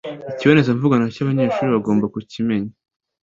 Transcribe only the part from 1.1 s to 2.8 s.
abanyeshuri bagomba kukimenya